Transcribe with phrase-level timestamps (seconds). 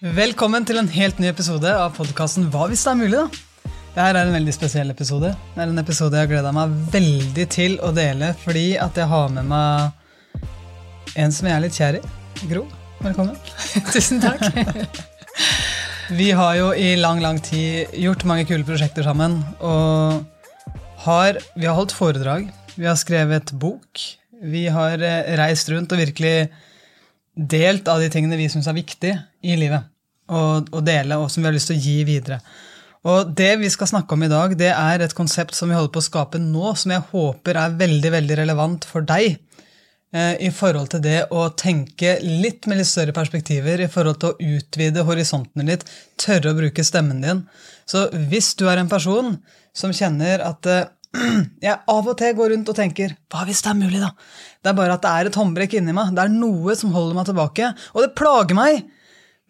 [0.00, 3.72] Velkommen til en helt ny episode av podkasten Hva hvis det er mulig, da?
[3.92, 5.34] Dette er en veldig spesiell episode.
[5.52, 9.10] Det er en episode jeg har gleda meg veldig til å dele, fordi at jeg
[9.10, 12.00] har med meg en som jeg er litt kjær i.
[12.48, 12.62] Gro,
[13.04, 13.36] velkommen.
[13.92, 14.40] Tusen takk.
[16.22, 19.36] Vi har jo i lang, lang tid gjort mange kule prosjekter sammen.
[19.60, 20.24] Og
[21.04, 24.00] har, vi har holdt foredrag, vi har skrevet bok,
[24.48, 26.48] vi har eh, reist rundt og virkelig
[27.36, 29.89] delt av de tingene vi syns er viktige i livet.
[30.30, 32.40] Å dele, og som vi har lyst til å gi videre.
[33.10, 35.92] Og det vi skal snakke om i dag, det er et konsept som vi holder
[35.94, 39.38] på å skape nå, som jeg håper er veldig veldig relevant for deg.
[40.12, 44.34] Eh, I forhold til det å tenke litt med litt større perspektiver, i forhold til
[44.34, 45.86] å utvide horisontene litt,
[46.20, 47.44] tørre å bruke stemmen din.
[47.88, 49.36] Så hvis du er en person
[49.72, 50.88] som kjenner at eh,
[51.64, 54.12] jeg av og til går rundt og tenker Hva hvis det er mulig, da?
[54.62, 56.12] Det er bare at det er et håndbrekk inni meg.
[56.14, 57.72] Det er noe som holder meg tilbake.
[57.96, 58.84] Og det plager meg!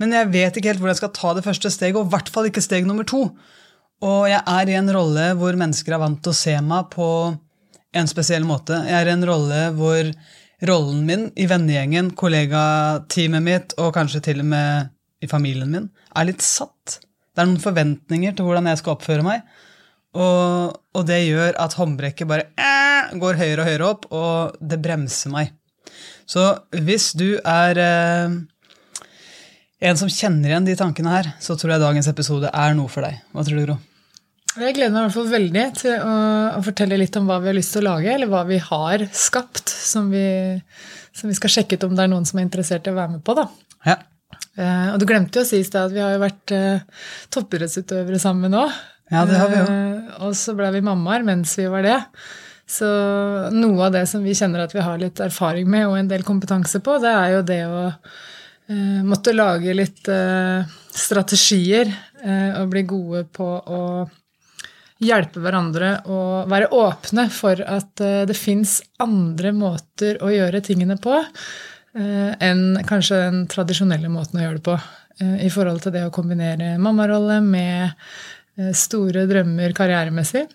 [0.00, 2.30] Men jeg vet ikke helt hvordan jeg skal ta det første steget, og i hvert
[2.32, 3.26] fall ikke steg nummer to.
[4.00, 7.08] Og jeg er i en rolle hvor mennesker er vant til å se meg på
[8.00, 8.78] en spesiell måte.
[8.86, 10.08] Jeg er i en rolle hvor
[10.68, 14.90] rollen min i vennegjengen, kollegateamet mitt og kanskje til og med
[15.20, 17.00] i familien min er litt satt.
[17.30, 19.44] Det er noen forventninger til hvordan jeg skal oppføre meg.
[20.16, 24.80] Og, og det gjør at håndbrekket bare eh, går høyere og høyere opp, og det
[24.82, 25.52] bremser meg.
[26.30, 26.46] Så
[26.86, 28.34] hvis du er eh,
[29.80, 33.06] en som kjenner igjen de tankene her, så tror jeg dagens episode er noe for
[33.06, 33.22] deg.
[33.32, 33.78] Hva tror du, Gro?
[34.58, 36.14] Jeg gleder meg i hvert fall veldig til å,
[36.58, 39.04] å, fortelle litt om hva vi har lyst til å lage, eller hva vi har
[39.14, 40.24] skapt, som vi,
[41.16, 43.14] som vi skal sjekke ut om det er noen som er interessert i å være
[43.14, 43.36] med på.
[43.38, 43.46] da.
[43.86, 43.96] Ja.
[44.58, 47.06] Eh, og du glemte jo å si i stad at vi har jo vært eh,
[47.32, 48.66] toppidrettsutøvere sammen nå.
[49.10, 49.68] Ja, det har vi jo.
[49.70, 52.00] Eh, og så ble vi mammaer mens vi var det.
[52.70, 52.90] Så
[53.54, 56.26] noe av det som vi kjenner at vi har litt erfaring med og en del
[56.26, 57.86] kompetanse på, det er jo det å
[59.06, 60.62] måtte lage litt eh,
[60.94, 61.90] strategier
[62.22, 63.82] eh, og bli gode på å
[65.00, 70.98] hjelpe hverandre og være åpne for at eh, det fins andre måter å gjøre tingene
[71.00, 74.80] på eh, enn kanskje den tradisjonelle måten å gjøre det på.
[75.20, 77.90] I forhold til det å kombinere mammarolle med
[78.60, 80.46] Eh, store drømmer karrieremessig.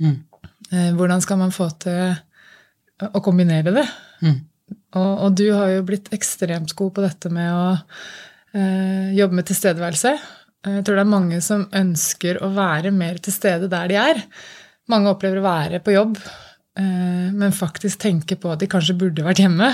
[0.00, 0.16] Mm.
[0.70, 2.14] Eh, hvordan skal man få til
[3.02, 3.84] å kombinere det?
[4.22, 4.38] Mm.
[4.98, 7.66] Og, og, du har jo blitt ekstremt god på dette med å
[8.56, 10.14] eh, jobbe med tilstedeværelse.
[10.62, 14.22] Jeg tror det er mange som ønsker å være mer til stede der de er.
[14.92, 16.20] Mange opplever å være på jobb,
[16.78, 19.72] eh, men faktisk tenke på at de kanskje burde vært hjemme.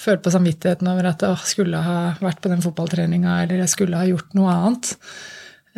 [0.00, 4.00] Føle på samvittigheten over at jeg skulle ha vært på den fotballtreninga eller jeg skulle
[4.00, 4.94] ha gjort noe annet.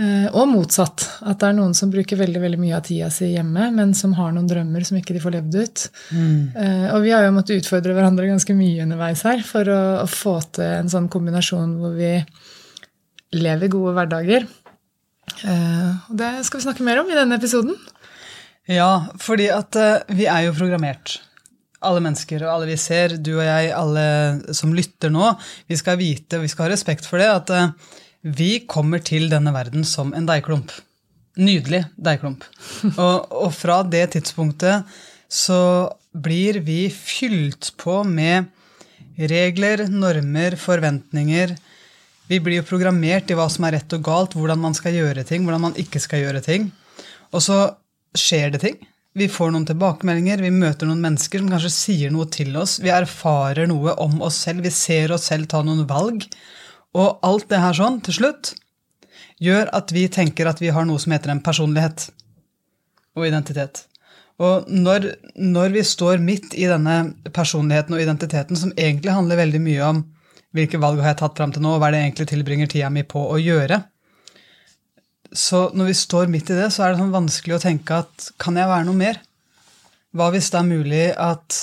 [0.00, 1.02] Eh, og motsatt.
[1.28, 4.14] At det er noen som bruker veldig veldig mye av tida si hjemme, men som
[4.16, 5.84] har noen drømmer som ikke de får levd ut.
[6.14, 6.38] Mm.
[6.62, 10.08] Eh, og vi har jo måttet utfordre hverandre ganske mye underveis her for å, å,
[10.08, 12.14] få til en sånn kombinasjon hvor vi
[13.36, 14.48] lever gode hverdager.
[15.44, 17.76] Eh, og det skal vi snakke mer om i denne episoden.
[18.70, 19.76] Ja, fordi at
[20.14, 21.18] vi er jo programmert.
[21.84, 25.32] Alle mennesker og alle vi ser, du og jeg, alle som lytter nå,
[25.68, 27.28] vi skal vite og vi skal ha respekt for det.
[27.32, 30.72] at vi kommer til denne verden som en deigklump.
[31.40, 32.44] Nydelig deigklump.
[33.00, 34.88] Og, og, fra det tidspunktet
[35.30, 38.50] så blir vi fylt på med
[39.30, 41.54] regler, normer, forventninger.
[42.26, 45.24] Vi blir jo programmert i hva som er rett og galt, hvordan man skal gjøre
[45.28, 46.68] ting, hvordan man ikke skal gjøre ting.
[47.30, 47.60] Og så
[48.18, 48.80] skjer det ting.
[49.18, 52.78] Vi får noen tilbakemeldinger, vi møter noen mennesker som kanskje sier noe til oss.
[52.82, 56.26] Vi erfarer noe om oss selv, vi ser oss selv ta noen valg.
[56.98, 58.54] Og alt det her sånn, til slutt,
[59.40, 62.08] gjør at vi tenker at vi har noe som heter en personlighet
[63.18, 63.84] og identitet.
[64.40, 69.60] Og når, når, vi står midt i denne personligheten og identiteten, som egentlig handler veldig
[69.62, 70.02] mye om
[70.56, 72.88] hvilke valg har jeg tatt fram til nå, og hva er det egentlig tilbringer tida
[72.90, 73.82] mi på å gjøre,
[75.36, 78.30] så når vi står midt i det, så er det sånn vanskelig å tenke at
[78.40, 79.20] kan jeg være noe mer?
[80.16, 81.58] Hva hvis det er mulig at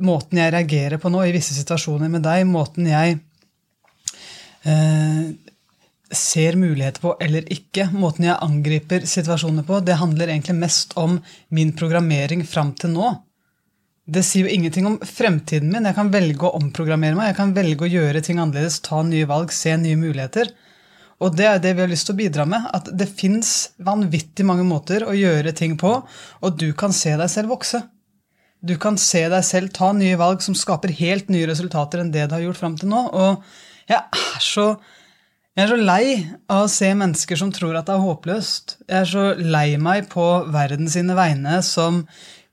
[0.00, 3.18] måten jeg reagerer på nå i visse situasjoner med deg, måten jeg
[4.66, 5.30] eh,
[6.10, 7.88] ser muligheter på eller ikke.
[7.94, 11.18] Måten jeg angriper situasjoner på, det handler egentlig mest om
[11.48, 13.14] min programmering fram til nå.
[14.06, 15.88] Det sier jo ingenting om fremtiden min.
[15.88, 19.26] Jeg kan velge å omprogrammere meg, jeg kan velge å gjøre ting annerledes, ta nye
[19.26, 20.52] valg, se nye muligheter.
[21.24, 22.68] Og det er det vi har lyst til å bidra med.
[22.76, 27.30] At det fins vanvittig mange måter å gjøre ting på, og du kan se deg
[27.32, 27.82] selv vokse.
[28.66, 32.28] Du kan se deg selv ta nye valg som skaper helt nye resultater enn det
[32.28, 33.02] du har gjort fram til nå.
[33.10, 33.42] Og
[33.90, 34.68] jeg er så
[35.56, 36.06] jeg er så lei
[36.52, 38.74] av å se mennesker som tror at det er håpløst.
[38.84, 42.02] Jeg er så lei meg på verden sine vegne som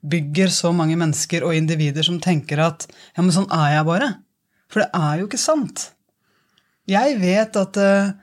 [0.08, 4.08] bygger så mange mennesker og individer som tenker at ja, men sånn er jeg bare.
[4.72, 5.90] For det er jo ikke sant.
[6.88, 8.14] Jeg vet at uh,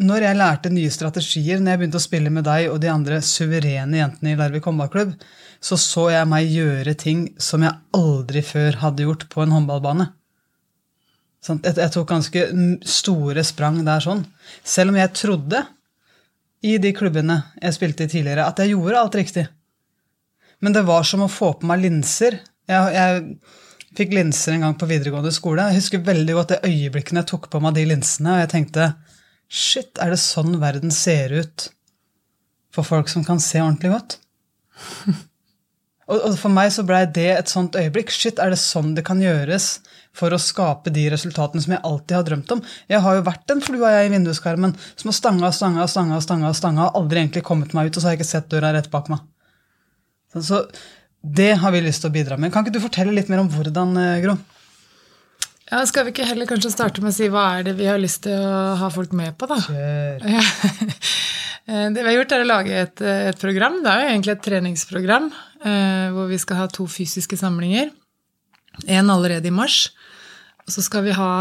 [0.00, 3.20] når jeg lærte nye strategier, når jeg begynte å spille med deg og de andre
[3.24, 5.12] suverene jentene i Larvik håndballklubb,
[5.60, 10.08] så så jeg meg gjøre ting som jeg aldri før hadde gjort på en håndballbane.
[11.40, 12.42] Jeg tok ganske
[12.84, 14.26] store sprang der sånn.
[14.66, 15.62] Selv om jeg trodde
[16.60, 19.46] i de klubbene jeg spilte i tidligere, at jeg gjorde alt riktig.
[20.60, 22.36] Men det var som å få på meg linser.
[22.68, 23.22] Jeg, jeg
[23.96, 25.70] fikk linser en gang på videregående skole.
[25.70, 28.92] Jeg husker veldig godt det øyeblikket jeg tok på meg de linsene, og jeg tenkte
[29.50, 31.70] Shit, er det sånn verden ser ut
[32.70, 34.12] for folk som kan se ordentlig godt?
[36.12, 38.12] og, for meg så blei det et sånt øyeblikk.
[38.14, 39.80] Shit, er det sånn det kan gjøres
[40.16, 42.62] for å skape de resultatene som jeg alltid har drømt om?
[42.90, 45.92] Jeg har jo vært den flua jeg i vinduskarmen som har stanga og stanga og
[45.92, 48.50] stanga, stanga, stanga, og aldri egentlig kommet meg ut, og så har jeg ikke sett
[48.52, 49.22] døra rett bak meg.
[50.36, 50.64] Så
[51.20, 52.52] det har vi lyst til å bidra med.
[52.52, 54.38] Kan ikke du fortelle litt mer om hvordan, eh, Gro?
[55.70, 58.00] Ja, Skal vi ikke heller kanskje starte med å si hva er det vi har
[58.00, 59.60] lyst til å ha folk med på, da?
[59.62, 60.26] Kjør.
[60.26, 60.42] Ja.
[61.70, 63.76] Det vi har gjort, er å lage et, et, program.
[63.84, 67.92] Det er jo egentlig et treningsprogram eh, hvor vi skal ha to fysiske samlinger.
[68.90, 69.92] En allerede i mars.
[70.70, 71.32] Og så skal vi ha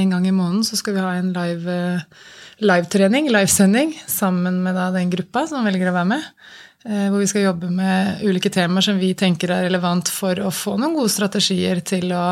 [0.00, 1.74] en gang i måneden så skal vi ha en live,
[2.64, 6.30] live-trening, livesending, sammen med da, den gruppa som velger å være med.
[6.88, 10.48] Eh, hvor vi skal jobbe med ulike temaer som vi tenker er relevant for å
[10.48, 12.24] få noen gode strategier til å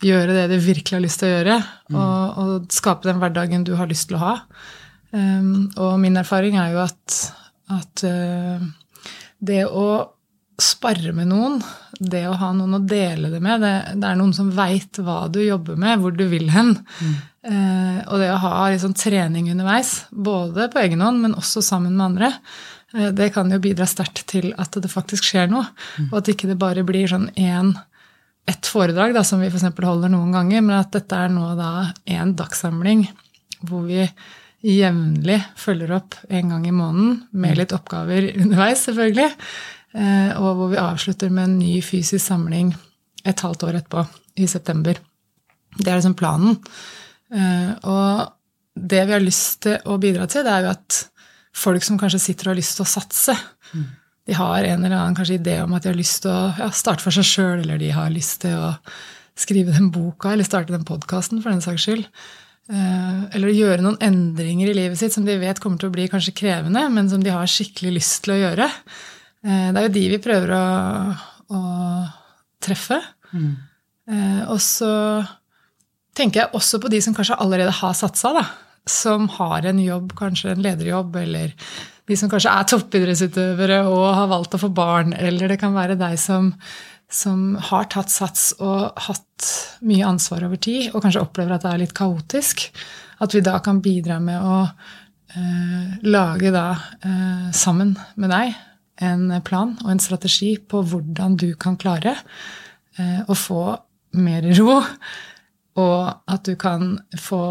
[0.00, 1.60] gjøre det du virkelig har lyst til å gjøre,
[1.92, 2.00] mm.
[2.00, 4.34] og, og, skape den hverdagen du har lyst til å ha.
[5.12, 7.20] Um, og min erfaring er jo at,
[7.76, 8.64] at uh,
[9.44, 9.86] det å
[10.62, 11.58] spare med noen,
[12.00, 15.26] det å ha noen å dele det med, det, det er noen som veit hva
[15.32, 16.74] du jobber med, hvor du vil hen.
[17.00, 17.16] Mm.
[17.46, 21.96] Eh, og det å ha liksom, trening underveis, både på egen hånd, men også sammen
[21.98, 22.30] med andre,
[22.94, 25.68] eh, det kan jo bidra sterkt til at det faktisk skjer noe.
[25.98, 26.08] Mm.
[26.08, 27.74] Og at ikke det bare blir sånn én
[28.46, 29.68] ett foredrag da, som vi f.eks.
[29.82, 33.08] holder noen ganger, men at dette er nå da en dagssamling
[33.66, 34.04] hvor vi
[34.66, 39.32] jevnlig følger opp en gang i måneden med litt oppgaver underveis, selvfølgelig.
[39.96, 42.72] Eh, og hvor vi avslutter med en ny fysisk samling
[43.26, 44.06] et halvt år etterpå,
[44.36, 44.98] i september.
[45.76, 46.58] Det er liksom planen.
[47.32, 48.32] Eh, og
[48.76, 50.98] det vi har lyst til å bidra til, det er jo at
[51.56, 53.36] folk som kanskje sitter og har lyst til å satse,
[53.72, 53.86] mm
[54.26, 56.70] de har en eller annen kanskje idé om at de har lyst til å ja,
[56.74, 58.72] starte for seg sjøl, eller de har lyst til å
[59.38, 62.08] skrive den boka, eller starte den podkasten, for den saks skyld.
[62.66, 66.08] Eh, eller gjøre noen endringer i livet sitt som de vet kommer til å bli
[66.10, 68.66] kanskje krevende, men som de har skikkelig lyst til å gjøre.
[69.46, 70.66] Eh, det er jo de vi prøver å,
[71.54, 71.62] å
[72.66, 72.98] treffe.
[73.30, 73.50] Mm.
[74.10, 74.92] Eh, og så
[76.16, 78.46] tenker jeg også på de som kanskje allerede har satsa, da.
[78.86, 81.54] Som har en jobb, kanskje en lederjobb, eller
[82.06, 85.98] de som kanskje er toppidrettsutøvere og har valgt å få barn, eller det kan være
[85.98, 86.52] deg som,
[87.10, 89.48] som har tatt sats og hatt
[89.86, 92.68] mye ansvar over tid, og kanskje opplever at det er litt kaotisk.
[93.22, 96.68] At vi da kan bidra med å eh, lage da,
[97.02, 98.54] eh, sammen med deg,
[99.02, 102.16] en plan og en strategi på hvordan du kan klare
[102.98, 103.62] eh, å få
[104.16, 104.80] mer ro,
[105.76, 107.42] og at du kan få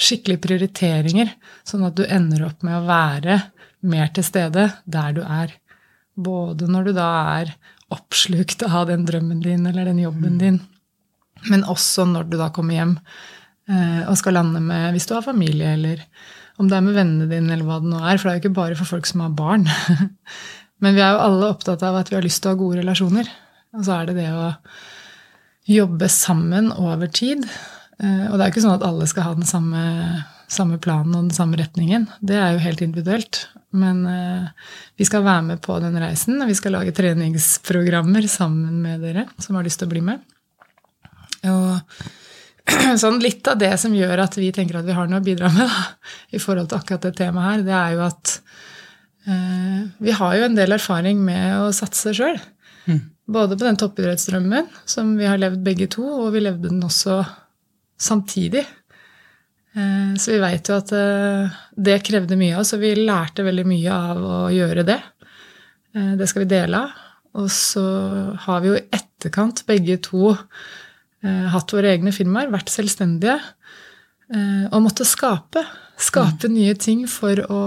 [0.00, 1.34] skikkelige prioriteringer,
[1.66, 3.38] sånn at du ender opp med å være
[3.84, 5.52] mer til stede der du er.
[6.14, 7.52] Både når du da er
[7.94, 10.60] oppslukt av den drømmen din eller den jobben din,
[11.50, 12.94] men også når du da kommer hjem
[13.68, 16.00] eh, og skal lande med Hvis du har familie, eller
[16.60, 18.18] om det er med vennene dine, eller hva det nå er.
[18.18, 19.66] For det er jo ikke bare for folk som har barn.
[20.82, 22.82] men vi er jo alle opptatt av at vi har lyst til å ha gode
[22.82, 23.30] relasjoner.
[23.74, 24.52] Og så er det det å
[25.70, 27.42] jobbe sammen over tid.
[27.98, 29.82] Eh, og det er jo ikke sånn at alle skal ha den samme,
[30.52, 32.06] samme planen og den samme retningen.
[32.22, 33.46] Det er jo helt individuelt.
[33.74, 34.50] Men uh,
[34.94, 39.24] vi skal være med på den reisen, og vi skal lage treningsprogrammer sammen med dere
[39.42, 40.22] som har lyst til å bli med.
[41.50, 41.80] Og
[43.02, 45.50] sånn litt av det som gjør at vi tenker at vi har noe å bidra
[45.52, 45.82] med da,
[46.34, 48.36] i forhold til akkurat det temaet her, det er jo at
[49.28, 52.40] eh, vi har jo en del erfaring med å satse sjøl.
[52.84, 53.02] Mm.
[53.34, 57.22] Både på den toppidrettsdrømmen som vi har levd begge to, og vi levde den også
[58.00, 58.64] samtidig.
[59.74, 61.56] Eh, så vi veit jo at eh,
[61.88, 65.00] det krevde mye av oss, og vi lærte veldig mye av å gjøre det.
[65.96, 67.00] Eh, det skal vi dele av.
[67.34, 67.82] Og så
[68.44, 70.36] har vi jo i etterkant begge to
[71.24, 73.38] hatt våre egne firmaer, vært selvstendige,
[74.34, 75.62] og måtte skape.
[76.00, 76.54] Skape mm.
[76.54, 77.60] nye ting for å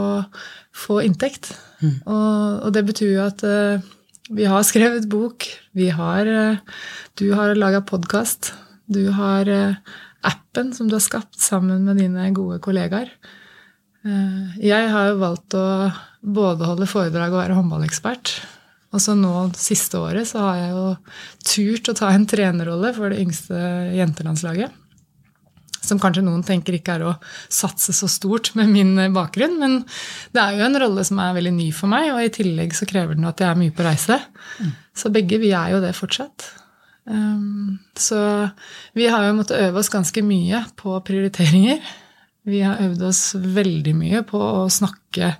[0.75, 1.51] få inntekt.
[1.79, 1.93] Mm.
[2.05, 3.45] Og, og, det betyr jo at
[4.33, 5.47] vi har skrevet bok,
[5.77, 6.27] vi har
[7.17, 8.51] Du har laga podkast,
[8.85, 9.49] du har
[10.25, 13.11] appen som du har skapt sammen med dine gode kollegaer.
[14.07, 15.65] Eh, jeg har jo valgt å
[16.21, 18.33] både holde foredrag og være håndballekspert.
[18.97, 20.85] Og så nå siste året så har jeg jo
[21.45, 23.57] turt å ta en trenerrolle for det yngste
[23.93, 24.73] jentelandslaget.
[25.85, 27.11] Som kanskje noen tenker ikke er å
[27.53, 29.59] satse så stort med min bakgrunn.
[29.61, 29.75] Men
[30.33, 32.89] det er jo en rolle som er veldig ny for meg, og i tillegg så
[32.89, 34.17] krever den at jeg er mye på reise.
[34.57, 34.73] Mm.
[34.97, 36.49] Så begge vi er jo det fortsatt.
[37.07, 38.19] Um, så
[38.97, 41.85] vi har jo måttet øve oss ganske mye på prioriteringer.
[42.49, 45.35] Vi har øvd oss veldig mye på å snakke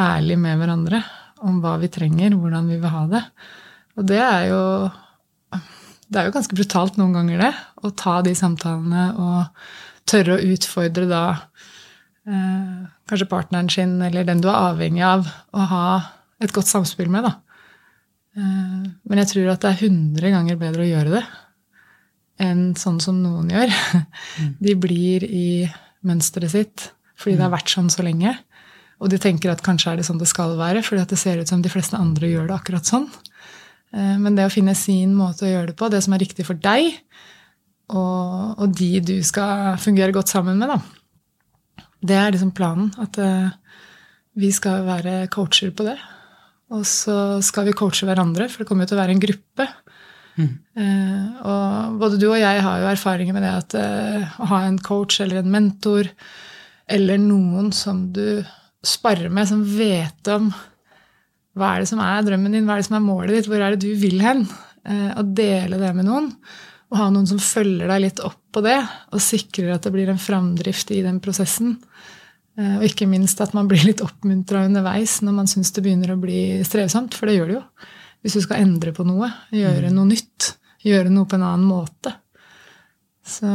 [0.00, 1.04] ærlig med hverandre
[1.46, 3.22] om hva vi trenger, hvordan vi vil ha det.
[3.98, 4.62] Og det er jo
[6.10, 7.50] det er jo ganske brutalt noen ganger, det.
[7.86, 11.24] Å ta de samtalene og tørre å utfordre da
[12.26, 12.80] eh,
[13.10, 15.84] kanskje partneren sin eller den du er avhengig av å ha
[16.42, 17.28] et godt samspill med.
[17.28, 17.36] da.
[18.36, 21.24] Eh, men jeg tror at det er 100 ganger bedre å gjøre det
[22.40, 23.72] enn sånn som noen gjør.
[24.40, 24.52] Mm.
[24.66, 25.48] De blir i
[26.06, 28.30] mønsteret sitt fordi det har vært sånn så lenge.
[29.00, 31.48] Og de tenker at kanskje er det sånn det skal være, fordi det ser ut
[31.48, 33.08] som de fleste andre gjør det akkurat sånn.
[33.96, 36.46] Eh, men det å finne sin måte å gjøre det på, det som er riktig
[36.48, 37.00] for deg,
[37.90, 42.92] og, og de du skal fungere godt sammen med, da, det er liksom planen.
[43.02, 43.50] At uh,
[44.38, 45.96] vi skal være coacher på det.
[46.70, 49.66] Og så skal vi coache hverandre, for det kommer jo til å være en gruppe.
[50.38, 50.52] Mm.
[50.78, 54.62] Uh, og både du og jeg har jo erfaringer med det at uh, å ha
[54.68, 56.08] en coach eller en mentor
[56.90, 58.40] eller noen som du
[58.86, 60.50] sparer med, som vet om
[61.58, 63.60] hva er det som er drømmen din, hva er det som er målet ditt, hvor
[63.60, 64.44] er det du vil hen?
[64.86, 66.30] Eh, og dele det med noen.
[66.90, 68.78] Og ha noen som følger deg litt opp på det,
[69.14, 71.76] og sikrer at det blir en framdrift i den prosessen.
[72.58, 76.14] Eh, og ikke minst at man blir litt oppmuntra underveis når man syns det begynner
[76.14, 77.64] å bli strevsomt, for det gjør det jo.
[78.20, 79.96] Hvis du skal endre på noe, gjøre mm.
[79.96, 82.14] noe nytt, gjøre noe på en annen måte.
[83.26, 83.48] Så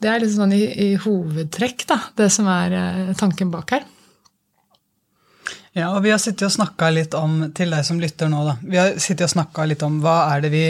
[0.00, 3.88] det er litt sånn i, i hovedtrekk, da, det som er eh, tanken bak her.
[5.76, 8.56] Ja, og vi har sittet og snakka litt om, til deg som lytter nå, da.
[8.62, 10.64] Vi har sittet og snakka litt om hva er det vi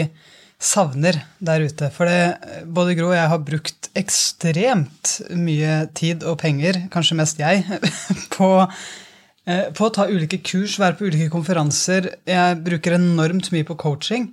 [0.61, 1.89] savner der ute.
[1.93, 7.41] For det, både Gro og jeg har brukt ekstremt mye tid og penger, kanskje mest
[7.41, 7.65] jeg,
[8.35, 8.51] på,
[9.49, 12.11] eh, på å ta ulike kurs, være på ulike konferanser.
[12.29, 14.29] Jeg bruker enormt mye på coaching.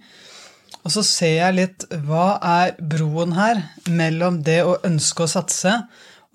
[0.85, 5.75] Og så ser jeg litt hva er broen her mellom det å ønske å satse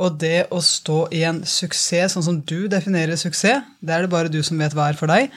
[0.02, 4.14] og det å stå i en suksess sånn som du definerer suksess, det er det
[4.14, 5.30] bare du som vet hva er for deg,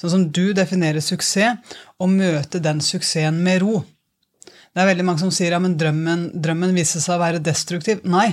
[0.00, 3.82] sånn som du definerer suksess, og møte den suksessen med ro.
[4.72, 8.04] Det er veldig mange som sier ja, men drømmen, drømmen viser seg å være destruktiv.
[8.06, 8.30] Nei.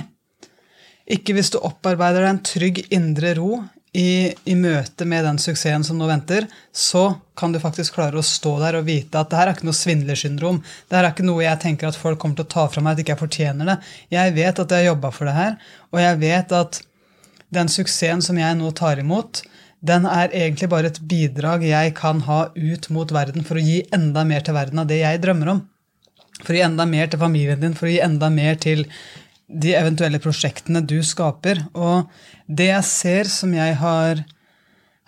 [1.10, 3.60] Ikke hvis du opparbeider deg en trygg indre ro
[3.96, 8.24] i, i møte med den suksessen som nå venter, så kan du faktisk klare å
[8.24, 10.58] stå der og vite at det her er ikke noe svindlersyndrom.
[10.88, 12.96] Det her er ikke noe jeg tenker at folk kommer til å ta fra meg
[12.96, 13.76] at ikke jeg fortjener det.
[14.12, 15.56] Jeg vet at jeg har jobba for det her,
[15.94, 16.80] og jeg vet at
[17.56, 19.44] den suksessen som jeg nå tar imot,
[19.86, 23.82] den er egentlig bare et bidrag jeg kan ha ut mot verden for å gi
[23.94, 25.62] enda mer til verden av det jeg drømmer om.
[26.42, 28.84] For å gi enda mer til familien din, for å gi enda mer til
[29.46, 31.62] de eventuelle prosjektene du skaper.
[31.74, 32.10] Og
[32.46, 34.22] det jeg ser som jeg har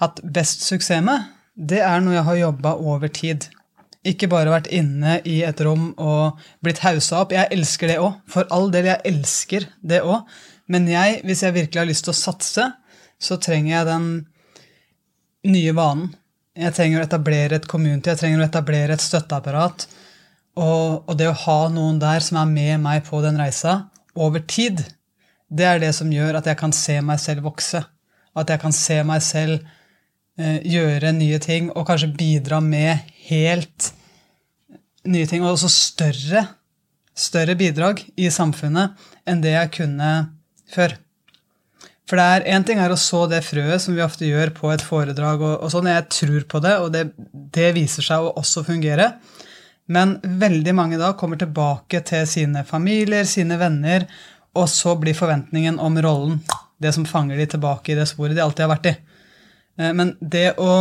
[0.02, 1.26] hatt best suksess med,
[1.58, 3.48] det er når jeg har jobba over tid.
[4.06, 7.34] Ikke bare vært inne i et rom og blitt haussa opp.
[7.34, 8.20] Jeg elsker det òg.
[8.30, 10.22] For all del, jeg elsker det òg.
[10.70, 12.68] Men jeg, hvis jeg virkelig har lyst til å satse,
[13.18, 14.08] så trenger jeg den
[15.50, 16.12] nye vanen.
[16.58, 19.84] Jeg trenger å etablere et community, jeg trenger å etablere et støtteapparat.
[20.58, 23.84] Og, og det å ha noen der som er med meg på den reisa,
[24.18, 24.82] over tid,
[25.48, 27.80] det er det som gjør at jeg kan se meg selv vokse.
[28.38, 29.56] At jeg kan se meg selv
[30.38, 33.92] eh, gjøre nye ting og kanskje bidra med helt
[35.08, 35.44] nye ting.
[35.44, 36.44] Og også større,
[37.16, 38.98] større bidrag i samfunnet
[39.28, 40.12] enn det jeg kunne
[40.68, 40.98] før.
[42.08, 44.70] For det er Én ting er å så det frøet, som vi ofte gjør på
[44.72, 45.42] et foredrag.
[45.44, 47.10] og, og sånn, Jeg tror på det, og det,
[47.52, 49.12] det viser seg å også fungere.
[49.88, 54.04] Men veldig mange da kommer tilbake til sine familier, sine venner,
[54.58, 56.40] og så blir forventningen om rollen
[56.78, 58.94] det som fanger de tilbake i det sporet de alltid har vært i.
[59.80, 60.72] Eh, men det å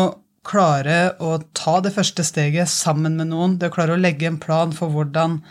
[0.47, 4.39] klare å ta det første steget sammen med noen, det å klare å legge en
[4.39, 5.41] plan for hvordan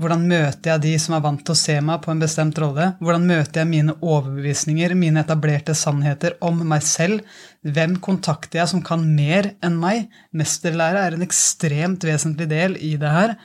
[0.00, 2.88] hvordan møter jeg de som er vant til å se meg på en bestemt rolle?
[2.98, 7.22] Hvordan møter jeg mine overbevisninger, mine etablerte sannheter om meg selv?
[7.62, 10.08] Hvem kontakter jeg som kan mer enn meg?
[10.34, 13.36] Mesterlære er en ekstremt vesentlig del i det her.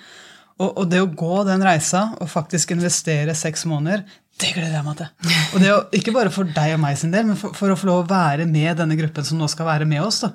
[0.58, 4.02] Og, og det å gå den reisa og faktisk investere seks måneder,
[4.40, 5.08] det gleder jeg meg til.
[5.54, 7.76] Og det å, Ikke bare for deg og meg sin del, men for, for å
[7.76, 10.22] få lov å være med denne gruppen som nå skal være med oss.
[10.24, 10.30] da.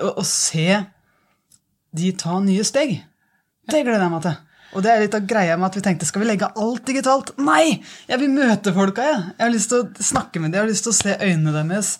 [0.00, 0.80] Og, og se
[1.94, 2.96] de ta nye steg.
[3.68, 4.38] Det gleder jeg meg til.
[4.74, 7.32] Og det er litt av greia med at vi tenkte skal vi legge alt digitalt?
[7.38, 7.78] Nei!
[8.10, 9.06] Jeg vil møte folka.
[9.06, 11.16] Jeg Jeg har lyst til å snakke med dem, jeg har lyst til å se
[11.20, 11.96] øynene deres.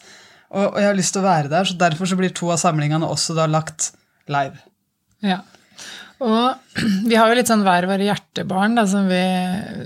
[0.54, 2.60] Og, og jeg har lyst til å være der, så derfor så blir to av
[2.62, 3.92] samlingene også da lagt
[4.30, 4.58] live.
[5.24, 5.40] Ja.
[6.22, 6.78] Og
[7.10, 9.22] vi har jo litt sånn hver våre hjertebarn da, som vi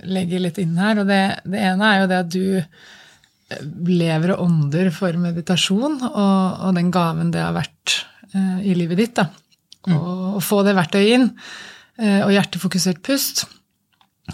[0.09, 1.03] legger litt inn her.
[1.03, 6.01] Og det, det, ene er jo det at du eh, lever og ånder for meditasjon,
[6.09, 8.01] og, og den gaven det har vært
[8.35, 9.17] uh, i livet ditt.
[9.21, 9.29] da.
[9.89, 9.99] Mm.
[10.37, 11.31] Å få det verktøyet inn,
[11.99, 13.47] og hjertefokusert pust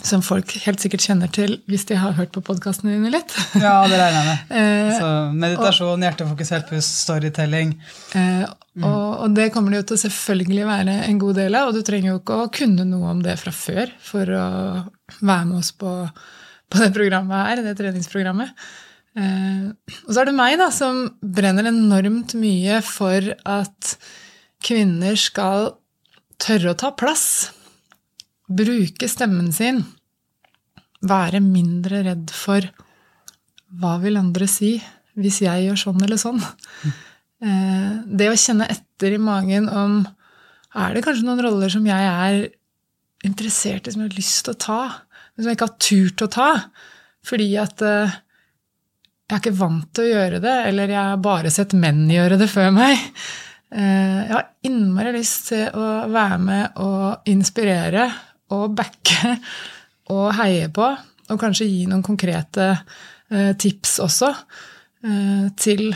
[0.02, 3.34] som folk helt sikkert kjenner til hvis de har hørt på podkastene dine litt.
[3.54, 4.40] ja, det regner jeg med.
[4.58, 7.74] Eh, Så meditasjon, hjertefokusert pust, storytelling.
[8.18, 8.42] Eh,
[8.74, 8.86] mm.
[8.88, 11.86] og, det kommer det jo til å selvfølgelig være en god del av, og du
[11.86, 14.48] trenger jo ikke å kunne noe om det fra før for å
[15.20, 15.92] være med oss på,
[16.70, 18.66] på det programmet her, det treningsprogrammet.
[19.14, 19.70] Eh,
[20.02, 23.94] og så er det meg, da, som brenner enormt mye for at
[24.64, 25.74] kvinner skal
[26.44, 27.26] tørre å ta plass
[28.44, 29.80] bruke stemmen sin,
[31.04, 32.64] være mindre redd for
[33.80, 34.76] hva vil andre si
[35.18, 36.40] hvis jeg gjør sånn eller sånn.
[36.40, 36.92] Mm.
[38.18, 40.02] Det å kjenne etter i magen om
[40.74, 42.38] er det kanskje noen roller som jeg er
[43.24, 44.80] interessert i, som jeg har lyst til å ta,
[45.34, 46.50] men som jeg ikke har turt å ta
[47.24, 48.16] fordi at eh,
[49.24, 52.36] jeg er ikke vant til å gjøre det, eller jeg har bare sett menn gjøre
[52.36, 53.00] det før meg.
[53.74, 58.06] Eh, jeg har innmari lyst til å være med og inspirere
[58.54, 59.34] og backe
[60.14, 60.90] og heie på,
[61.32, 65.88] og kanskje gi noen konkrete eh, tips også eh, til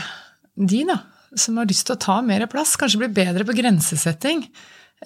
[0.59, 0.97] de da,
[1.39, 4.43] som har lyst til å ta mer plass, kanskje bli bedre på grensesetting.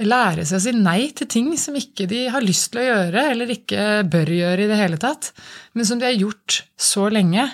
[0.01, 3.27] Lære seg å si nei til ting som ikke de har lyst til å gjøre,
[3.35, 5.29] eller ikke bør gjøre i det hele tatt,
[5.77, 7.45] men som de har gjort så lenge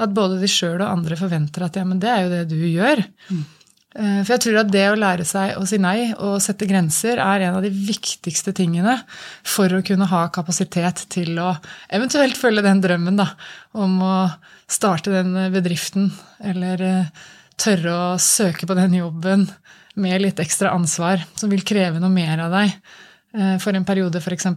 [0.00, 2.56] at både de sjøl og andre forventer at ja, men det er jo det du
[2.64, 3.04] gjør.
[3.28, 3.44] Mm.
[3.94, 7.20] Eh, for jeg tror at det å lære seg å si nei og sette grenser
[7.22, 8.96] er en av de viktigste tingene
[9.46, 11.52] for å kunne ha kapasitet til å
[11.94, 13.28] eventuelt følge den drømmen da,
[13.78, 14.16] om å
[14.66, 16.10] starte den bedriften,
[16.42, 17.24] eller eh,
[17.60, 19.46] tørre å søke på den jobben
[19.94, 24.18] med litt ekstra ansvar, som vil kreve noe mer av deg eh, for en periode,
[24.18, 24.50] f.eks.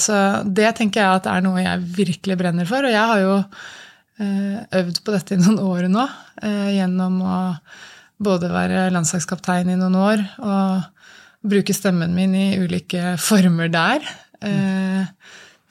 [0.00, 0.16] Så
[0.56, 2.84] det tenker jeg at er noe jeg virkelig brenner for.
[2.84, 3.34] Og jeg har jo
[4.20, 6.08] øvd på dette i noen år nå,
[6.42, 7.56] eh, gjennom å
[8.24, 10.82] både være landslagskaptein i noen år og
[11.44, 14.00] bruke stemmen min i ulike former der.
[14.44, 15.04] Eh,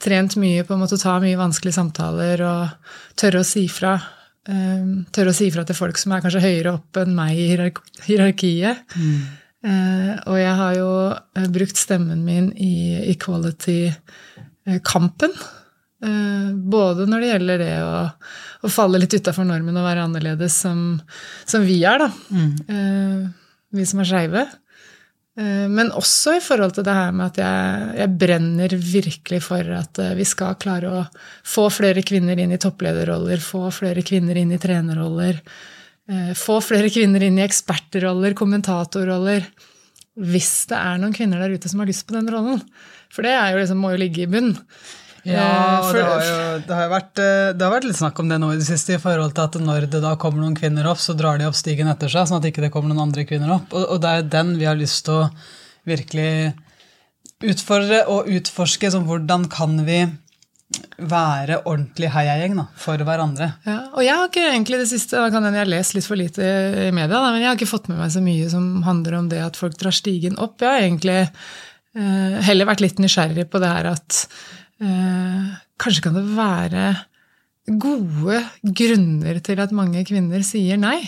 [0.03, 2.67] trent mye på å måtte ta mye vanskelige samtaler og
[3.15, 4.01] tørre å si fra.
[4.43, 7.55] Tørre å si fra til folk som er kanskje høyere opp enn meg i
[8.09, 8.75] hierarkiet.
[8.99, 9.21] Mm.
[10.27, 11.15] Og jeg har jo
[11.55, 15.31] brukt stemmen min i equality-kampen.
[16.03, 17.99] Eh, både når det gjelder det å,
[18.67, 20.97] å falle litt utafor normen og være annerledes, som,
[21.47, 22.09] som vi er, da.
[22.33, 22.51] Mm.
[22.67, 24.41] Eh, vi som er skeive.
[25.39, 29.75] Eh, men også i forhold til det her med at jeg, jeg, brenner virkelig for
[29.77, 31.05] at vi skal klare å
[31.47, 35.39] få flere kvinner inn i topplederroller, få flere kvinner inn i trenerroller,
[36.35, 39.45] få flere kvinner inn i ekspertroller, kommentatorroller.
[40.19, 42.59] Hvis det er noen kvinner der ute som har lyst på den rollen.
[43.13, 44.51] For det jo liksom, må jo ligge i bunn.
[45.23, 48.31] Ja, og det har jo det har vært, eh, det har vært litt snakk om
[48.31, 50.87] det nå i det siste, i forhold til at når det da kommer noen kvinner
[50.91, 53.07] opp, så drar de opp stigen etter seg, sånn at ikke det ikke kommer noen
[53.07, 53.71] andre kvinner opp.
[53.71, 55.29] Og, og det er den vi har lyst til å
[55.87, 56.51] virkelig
[57.43, 58.91] utfordre og utforske.
[58.91, 60.03] Som hvordan kan vi
[60.97, 63.51] være ordentlig heiagjeng for hverandre.
[63.67, 66.17] Ja, og jeg har ikke egentlig det siste, da kan jeg har lest litt for
[66.17, 66.47] lite
[66.87, 69.29] i media, da, men jeg har ikke fått med meg så mye som handler om
[69.29, 70.57] det at folk drar stigen opp.
[70.63, 74.62] Jeg har egentlig eh, heller vært litt nysgjerrig på det her at Eh,
[75.79, 76.85] kanskje kan det være
[77.79, 78.41] gode
[78.75, 80.99] grunner til at mange kvinner sier nei.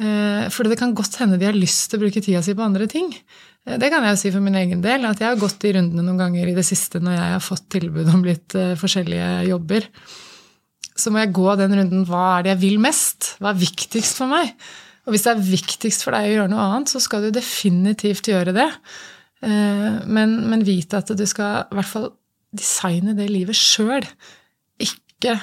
[0.00, 2.64] Eh, for det kan godt hende de har lyst til å bruke tida si på
[2.64, 3.10] andre ting.
[3.66, 5.74] Eh, det kan jeg jo si for min egen del, at jeg har gått de
[5.76, 9.88] rundene noen ganger i det siste når jeg har fått tilbud om litt forskjellige jobber.
[10.96, 12.04] Så må jeg gå den runden.
[12.08, 13.34] Hva er det jeg vil mest?
[13.40, 14.52] Hva er viktigst for meg?
[15.08, 18.28] Og hvis det er viktigst for deg å gjøre noe annet, så skal du definitivt
[18.28, 18.68] gjøre det.
[19.40, 22.10] Men, men vite at du skal i hvert fall
[22.56, 24.06] designe det livet sjøl.
[24.80, 25.38] Ikke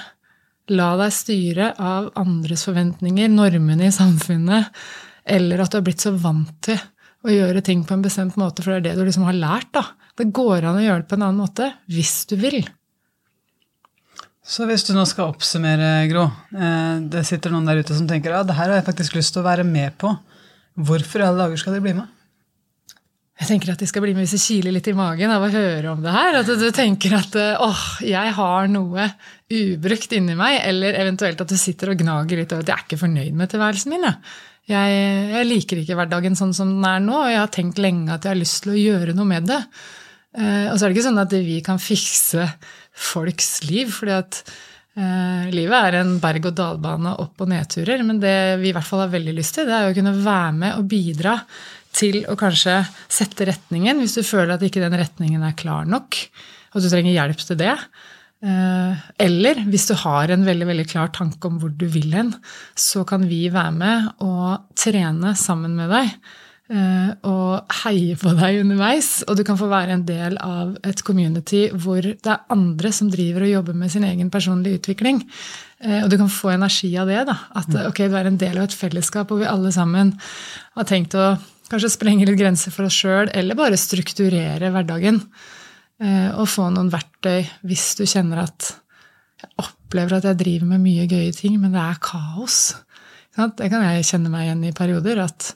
[0.74, 4.72] la deg styre av andres forventninger, normene i samfunnet,
[5.28, 6.80] eller at du har blitt så vant til
[7.28, 9.72] å gjøre ting på en bestemt måte, for det er det du liksom har lært.
[9.76, 9.84] da.
[10.18, 12.62] Det går an å gjøre det på en annen måte hvis du vil.
[14.48, 16.22] Så hvis du nå skal oppsummere, Gro
[16.56, 19.36] eh, Det sitter noen der ute som tenker ja, det her har jeg faktisk lyst
[19.36, 20.14] til å være med på.
[20.88, 22.08] Hvorfor i alle dager skal de bli med?
[23.38, 25.52] Jeg tenker at de skal bli med hvis det kiler litt i magen av å
[25.54, 26.40] høre om det her.
[26.40, 29.06] At du tenker at eh, åh, jeg har noe
[29.54, 30.58] ubrukt inni meg.
[30.66, 33.52] Eller eventuelt at du sitter og gnager litt over at jeg er ikke fornøyd med
[33.54, 34.08] tilværelsen min.
[34.68, 34.96] Jeg,
[35.32, 38.26] jeg, liker ikke hverdagen sånn som den er nå, og jeg har tenkt lenge at
[38.26, 39.62] jeg har lyst til å gjøre noe med det.
[40.38, 42.50] Uh, og så er det ikke sånn at vi kan fikse
[42.92, 43.94] folks liv.
[43.96, 44.42] fordi at
[44.98, 48.04] uh, livet er en berg-og-dal-bane, opp- og nedturer.
[48.04, 50.54] Men det vi i hvert fall har veldig lyst til, det er å kunne være
[50.58, 51.38] med og bidra
[51.98, 52.80] til å kanskje
[53.10, 56.20] sette retningen, hvis du føler at ikke den retningen er klar nok,
[56.76, 57.76] og du trenger hjelp til det.
[58.46, 62.36] Eh, eller hvis du har en veldig veldig klar tanke om hvor du vil hen,
[62.78, 66.14] så kan vi være med og trene sammen med deg
[66.68, 69.22] Eh, og heie på deg underveis.
[69.28, 73.12] Og du kan få være en del av et community hvor det er andre som
[73.12, 75.22] driver og jobber med sin egen personlige utvikling.
[75.80, 77.22] Eh, og du kan få energi av det.
[77.30, 77.80] da, At mm.
[77.88, 80.18] ok, du er en del av et fellesskap hvor vi alle sammen
[80.76, 81.38] har tenkt å
[81.72, 85.22] kanskje sprenge litt grenser for oss sjøl, eller bare strukturere hverdagen.
[86.02, 88.74] Eh, og få noen verktøy hvis du kjenner at
[89.42, 92.62] jeg opplever at jeg driver med mye gøye ting, men det er kaos.
[93.38, 95.22] Det kan jeg kjenne meg igjen i perioder.
[95.26, 95.52] at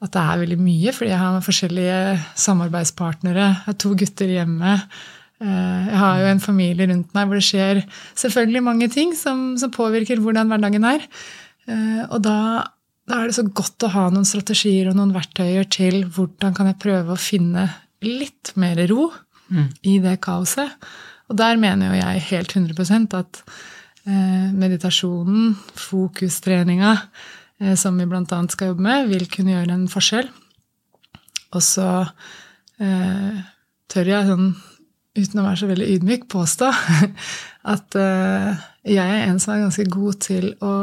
[0.00, 1.96] at det er veldig mye, fordi jeg har forskjellige
[2.40, 3.46] samarbeidspartnere.
[3.50, 4.76] Jeg har to gutter hjemme.
[5.44, 7.82] Eh, jeg har jo en familie rundt meg hvor det skjer
[8.16, 11.04] selvfølgelig mange ting som, som påvirker hvordan hverdagen er.
[11.68, 12.38] Eh, og da,
[13.10, 16.70] da, er det så godt å ha noen strategier og noen verktøyer til hvordan kan
[16.70, 17.66] jeg prøve å finne
[18.06, 19.10] litt mer ro
[19.50, 19.66] mm.
[19.90, 20.78] i det kaoset.
[21.30, 23.42] Og der mener jo jeg helt 100 at
[24.06, 26.94] eh, meditasjonen, fokustreninga,
[27.60, 28.24] Eh, som vi bl.a.
[28.48, 30.28] skal jobbe med, vil kunne gjøre en forskjell.
[31.56, 31.88] Og så
[32.80, 33.40] eh,
[33.90, 34.50] tør jeg, sånn,
[35.18, 36.70] uten å være så veldig ydmyk, påstå
[37.74, 40.74] at eh, jeg er en som er ganske god til å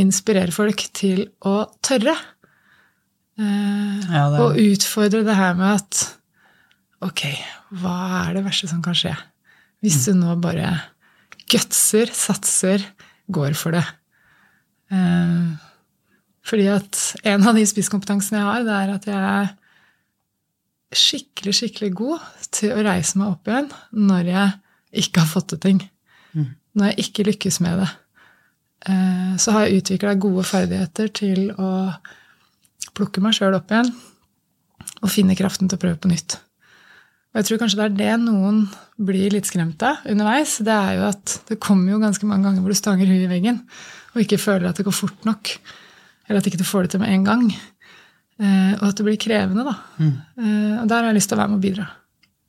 [0.00, 2.14] inspirere folk til å tørre.
[3.36, 4.42] Eh, ja, det...
[4.42, 6.04] Og utfordre det her med at
[7.04, 7.26] Ok,
[7.76, 9.12] hva er det verste som kan skje?
[9.84, 10.70] Hvis du nå bare
[11.52, 12.82] gutser, satser,
[13.28, 13.84] går for det.
[14.96, 15.52] Eh,
[16.46, 19.52] fordi at en av de spisskompetansene jeg har, det er at jeg er
[20.96, 25.62] skikkelig, skikkelig god til å reise meg opp igjen når jeg ikke har fått til
[25.62, 25.80] ting.
[26.32, 26.50] Mm.
[26.78, 27.90] Når jeg ikke lykkes med det.
[28.84, 31.70] Eh, så har jeg utvikla gode ferdigheter til å
[32.96, 33.88] plukke meg sjøl opp igjen
[35.02, 36.38] og finne kraften til å prøve på nytt.
[37.32, 38.62] Og jeg tror kanskje det er det noen
[39.08, 40.58] blir litt skremt av underveis.
[40.64, 43.32] Det er jo at det kommer jo ganske mange ganger hvor du stanger huet i
[43.32, 43.60] veggen
[44.14, 45.50] og ikke føler at det går fort nok.
[46.26, 47.42] Eller at ikke du får det til med en gang.
[48.40, 49.74] Eh, og at det blir krevende, da.
[50.00, 50.14] Mm.
[50.40, 51.86] Eh, og der har jeg lyst til å være med og bidra.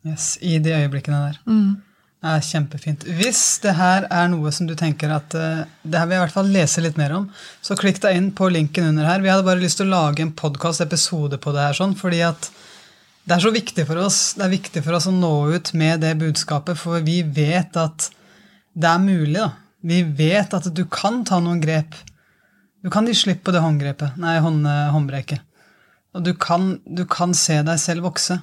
[0.08, 1.42] Yes, I de øyeblikkene der.
[1.48, 1.76] Mm.
[2.18, 3.04] Det er kjempefint.
[3.20, 6.26] Hvis det her er noe som du tenker at uh, det her vil jeg i
[6.26, 7.28] hvert fall lese litt mer om,
[7.62, 9.22] så klikk deg inn på linken under her.
[9.22, 12.50] Vi hadde bare lyst til å lage en podkast-episode på det her, sånn, fordi at
[13.28, 14.20] det er så viktig for oss.
[14.40, 18.10] Det er viktig for oss å nå ut med det budskapet, for vi vet at
[18.74, 19.38] det er mulig.
[19.38, 19.52] da.
[19.86, 21.98] Vi vet at du kan ta noen grep
[22.88, 25.42] du kan gi slipp på det håndgrepet, nei, hånd, håndbreket.
[26.16, 28.38] Og du kan, du kan se deg selv vokse.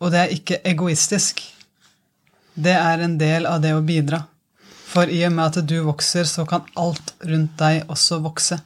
[0.00, 1.42] Og det er ikke egoistisk.
[2.54, 4.24] Det er en del av det å bidra.
[4.90, 8.58] For i og med at du vokser, så kan alt rundt deg også vokse.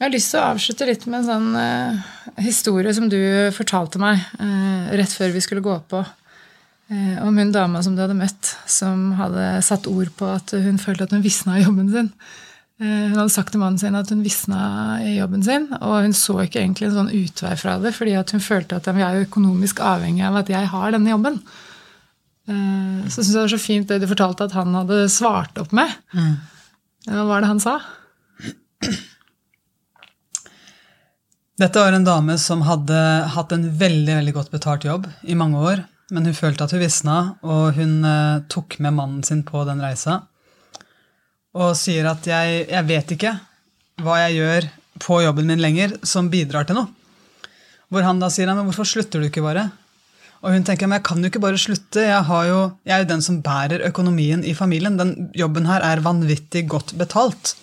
[0.00, 2.04] Jeg har lyst til å avslutte litt med en sånn uh,
[2.40, 3.18] historie som du
[3.52, 6.00] fortalte meg uh, rett før vi skulle gå på.
[6.90, 10.80] Uh, om hun dama som du hadde møtt, som hadde satt ord på at hun
[10.80, 12.08] følte at hun visna i jobben sin.
[12.80, 14.62] Hun hadde sagt til mannen sin at hun visna
[15.04, 18.40] i jobben sin, og hun så ikke egentlig en sånn utvei fra det, fordi hun
[18.40, 21.36] følte at vi er økonomisk avhengig av at jeg har denne jobben.
[22.48, 25.58] Eh, så syns jeg det var så fint det du fortalte at han hadde svart
[25.60, 25.92] opp med.
[26.16, 26.34] Mm.
[27.10, 27.78] Hva var det han sa?
[31.60, 32.98] Dette var en dame som hadde
[33.34, 35.84] hatt en veldig veldig godt betalt jobb i mange år.
[36.10, 39.82] Men hun følte at hun visna, og hun eh, tok med mannen sin på den
[39.84, 40.22] reisa
[41.58, 43.34] og sier at jeg, jeg, vet ikke
[44.04, 44.66] hva jeg gjør
[45.02, 46.90] på jobben min lenger som bidrar til noe.
[47.90, 49.66] Hvor han da sier men hvorfor slutter du ikke bare?
[50.40, 53.10] Og hun tenker men jeg kan jo ikke bare slutte, jeg, jo, jeg er jo
[53.10, 54.96] den som bærer økonomien i familien.
[54.96, 57.54] Den jobben her er vanvittig godt betalt.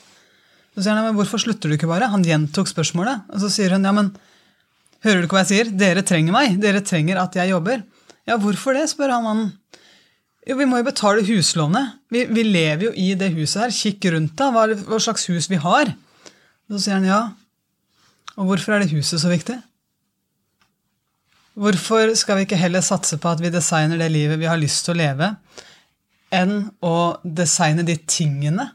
[0.77, 2.11] Så sier han men hvorfor slutter du ikke bare?
[2.13, 3.25] Han gjentok spørsmålet.
[3.33, 4.11] Og så sier hun ja, men
[5.05, 5.71] hører du ikke hva jeg sier?
[5.73, 6.59] Dere trenger meg.
[6.61, 7.81] Dere trenger at jeg jobber.
[8.29, 8.85] Ja, hvorfor det?
[8.91, 9.49] spør han mannen.
[10.47, 11.97] Jo, vi må jo betale huslånet.
[12.13, 13.73] Vi, vi, lever jo i det huset her.
[13.73, 14.53] Kikk rundt deg.
[14.53, 15.91] Hva, hva, slags hus vi har.
[16.69, 17.21] Så sier han ja.
[18.37, 19.57] Og hvorfor er det huset så viktig?
[21.57, 24.85] Hvorfor skal vi ikke heller satse på at vi designer det livet vi har lyst
[24.85, 25.31] til å leve,
[26.33, 28.67] enn å designe de tingene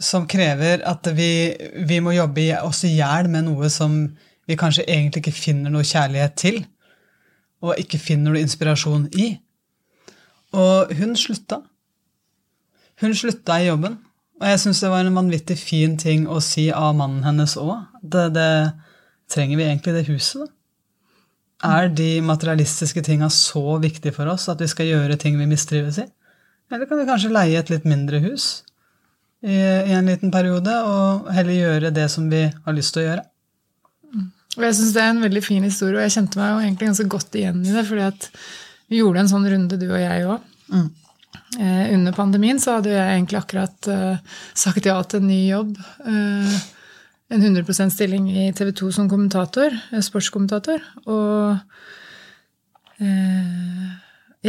[0.00, 1.52] som krever at vi,
[1.88, 3.96] vi må jobbe oss i hjel med noe som
[4.48, 6.60] vi kanskje egentlig ikke finner noe kjærlighet til,
[7.64, 9.32] og ikke finner noe inspirasjon i?
[10.56, 11.60] Og hun slutta.
[13.00, 13.98] Hun slutta i jobben.
[14.40, 17.76] Og jeg syns det var en vanvittig fin ting å si av mannen hennes òg.
[18.00, 18.48] Det, det,
[19.30, 20.59] trenger vi egentlig det huset, da?
[21.66, 26.00] Er de materialistiske tinga så viktige for oss at vi skal gjøre ting vi mistrives
[26.00, 26.06] i?
[26.72, 28.62] Eller kan vi kanskje leie et litt mindre hus
[29.42, 33.08] i, i en liten periode og heller gjøre det som vi har lyst til å
[33.08, 33.26] gjøre?
[34.58, 36.88] Og jeg syns det er en veldig fin historie, og jeg kjente meg jo egentlig
[36.88, 37.84] ganske godt igjen i det.
[37.86, 38.26] fordi at
[38.90, 40.48] vi gjorde en sånn runde, du og jeg òg.
[40.74, 40.88] Mm.
[41.60, 45.76] Eh, under pandemien så hadde jeg egentlig akkurat eh, sagt ja til en ny jobb.
[46.06, 46.56] Eh,
[47.30, 50.82] en 100% stilling i TV 2 som kommentator, eh, sportskommentator.
[51.06, 51.58] Og
[52.98, 53.90] eh,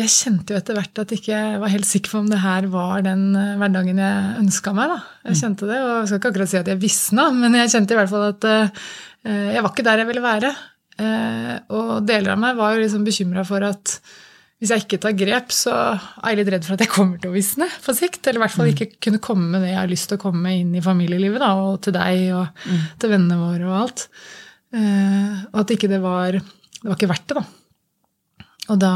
[0.01, 2.67] jeg kjente jo etter hvert at jeg ikke var helt sikker på om det her
[2.73, 4.95] var den eh, hverdagen jeg ønska meg.
[4.95, 4.99] da.
[5.27, 5.39] Jeg mm.
[5.43, 8.01] kjente det, og jeg skal ikke akkurat si at jeg visna, men jeg kjente i
[8.01, 8.89] hvert fall at uh,
[9.29, 10.51] jeg var ikke der jeg ville være.
[11.73, 13.93] Og deler av meg var jo liksom bekymra for at
[14.61, 17.31] hvis jeg ikke tar grep, så er jeg litt redd for at jeg kommer til
[17.31, 18.19] å visne på sikt.
[18.29, 18.73] Eller i hvert fall mm.
[18.75, 21.41] ikke kunne komme med det jeg har lyst til å komme med inn i familielivet,
[21.41, 22.83] da, og til deg og mm.
[23.01, 24.05] til vennene våre og alt.
[24.71, 28.45] Uh, og at ikke det var Det var ikke verdt det, da.
[28.71, 28.93] Og da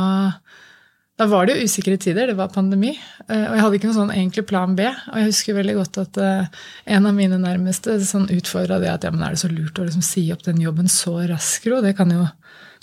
[1.15, 2.91] da var det jo usikre tider, det var pandemi.
[3.23, 4.86] Uh, og jeg hadde ikke noen sånn egentlig plan B.
[4.86, 9.08] Og jeg husker veldig godt at uh, en av mine nærmeste sånn utfordra det at
[9.08, 11.80] ja, men er det så lurt å liksom si opp den jobben så raskt, Gro?
[11.82, 12.28] Det kan jo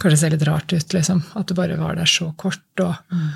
[0.03, 1.23] kanskje ser litt rart ut, liksom.
[1.39, 3.31] At du bare var der så kort, og, mm.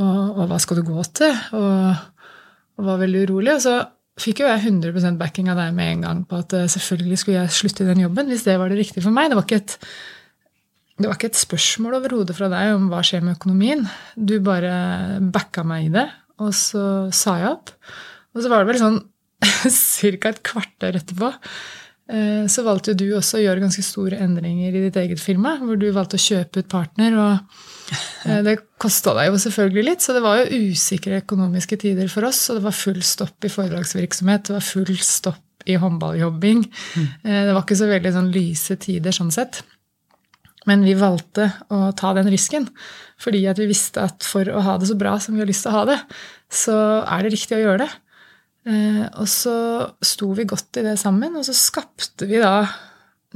[0.00, 1.36] og, og hva skal du gå til?
[1.56, 2.08] Og,
[2.76, 3.54] og var veldig urolig.
[3.56, 3.78] Og så
[4.20, 7.42] fikk jo jeg 100% backing av deg med en gang på at eh, selvfølgelig skulle
[7.42, 9.28] jeg slutte i den jobben hvis det var det riktige for meg.
[9.30, 9.78] Det var ikke et
[10.96, 13.82] det var ikke et spørsmål overhodet fra deg om hva skjer med økonomien.
[14.16, 16.06] Du bare backa meg i det,
[16.40, 17.72] og så sa jeg opp.
[18.32, 18.96] Og så var det vel sånn
[20.16, 20.30] ca.
[20.32, 21.28] et kvarter etterpå
[22.46, 25.88] så valgte du også å gjøre ganske store endringer i ditt eget firma, hvor du
[25.90, 27.16] valgte å kjøpe ut partner.
[27.18, 27.56] og
[28.28, 32.28] eh, Det kosta deg jo selvfølgelig litt, så det var jo usikre økonomiske tider for
[32.28, 32.44] oss.
[32.50, 36.62] Og det var full stopp i foredragsvirksomhet, det var full stopp i håndballjobbing.
[36.66, 37.08] Mm.
[37.26, 39.64] Eh, det var ikke så veldig sånn lyse tider sånn sett.
[40.66, 42.66] Men vi valgte å ta den risken
[43.22, 45.64] fordi at vi visste at for å ha det så bra som vi har lyst
[45.64, 45.96] til å ha det,
[46.52, 47.92] så er det riktig å gjøre det.
[48.66, 49.56] Eh, og så
[50.02, 52.64] sto vi godt i det sammen, og så skapte vi da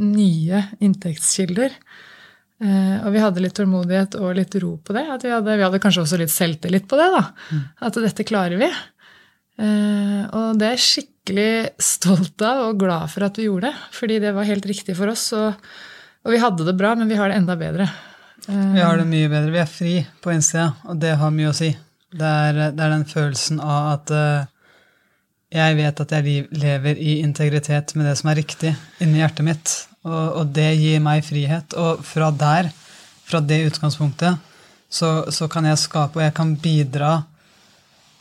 [0.02, 1.76] nye inntektskilder.
[2.60, 5.06] Eh, og vi hadde litt tålmodighet og litt ro på det.
[5.14, 7.08] At vi, hadde, vi hadde kanskje også litt selvtillit på det.
[7.14, 7.62] da, mm.
[7.88, 8.68] At dette klarer vi.
[9.60, 13.88] Eh, og det er jeg skikkelig stolt av og glad for at vi gjorde det.
[13.96, 15.30] Fordi det var helt riktig for oss.
[15.36, 15.54] og
[16.20, 17.86] og vi hadde det bra, men vi har det enda bedre.
[18.44, 19.52] Vi har det mye bedre.
[19.54, 21.70] Vi er fri på innsida, og det har mye å si.
[22.10, 24.12] Det er, det er den følelsen av at
[25.50, 28.70] jeg vet at jeg lever i integritet med det som er riktig,
[29.02, 29.72] inni hjertet mitt.
[30.06, 31.74] Og, og, det gir meg frihet.
[31.74, 32.70] Og fra der,
[33.26, 34.38] fra det utgangspunktet,
[34.90, 37.12] så, så, kan jeg skape, og jeg kan bidra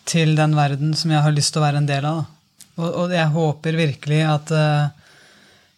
[0.09, 2.23] til den verden som jeg har lyst til å være en del av.
[2.79, 5.13] Og, og jeg håper virkelig at uh,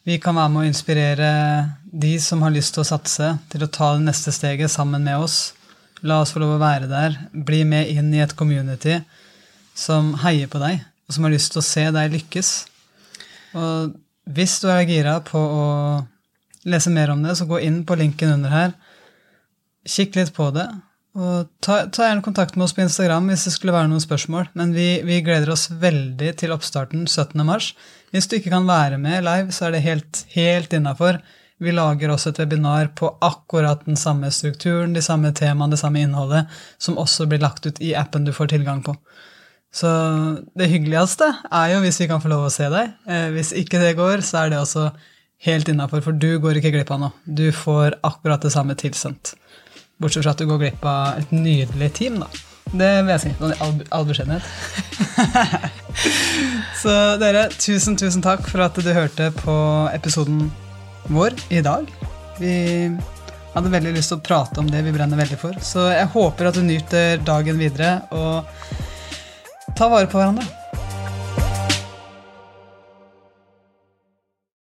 [0.08, 1.32] vi kan være med å inspirere
[1.92, 5.20] de som har lyst til å satse, til å ta det neste steget sammen med
[5.20, 5.52] oss.
[6.02, 7.18] La oss få lov å være der.
[7.32, 9.02] Bli med inn i et community
[9.78, 12.52] som heier på deg, og som har lyst til å se deg lykkes.
[13.60, 13.97] Og
[14.32, 15.65] hvis du er gira på å
[16.71, 18.71] lese mer om det, så gå inn på linken under her.
[19.84, 20.69] Kikk litt på det.
[21.19, 24.54] Og ta, ta, gjerne kontakt med oss på Instagram hvis det skulle være noen spørsmål.
[24.56, 27.74] Men vi, vi gleder oss veldig til oppstarten 17.3.
[28.15, 31.19] Hvis du ikke kan være med live, så er det helt, helt innafor.
[31.62, 36.00] Vi lager også et webinar på akkurat den samme strukturen, de samme temaene, det samme
[36.02, 36.47] innholdet,
[36.82, 38.95] som også blir lagt ut i appen du får tilgang på.
[39.72, 39.90] Så
[40.60, 42.92] det hyggeligste er jo hvis vi kan få lov å se deg.
[43.08, 44.90] Eh, hvis ikke det går, så er det også
[45.48, 47.16] helt innafor, for du går ikke glipp av noe.
[47.26, 49.34] Du får akkurat det samme tilsendt.
[50.02, 52.30] Bortsett fra at du går glipp av et nydelig team, da.
[52.72, 53.32] Det vil jeg si.
[53.32, 54.44] I all, all beskjedenhet.
[56.82, 59.56] Så dere, tusen, tusen takk for at du hørte på
[59.96, 60.46] episoden
[61.12, 61.90] vår i dag.
[62.40, 62.54] Vi
[63.52, 65.58] hadde veldig lyst til å prate om det vi brenner veldig for.
[65.64, 68.48] Så jeg håper at du nyter dagen videre, og
[69.76, 70.46] ta vare på hverandre.